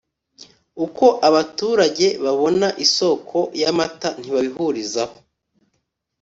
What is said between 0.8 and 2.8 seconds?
Uko abaturage babona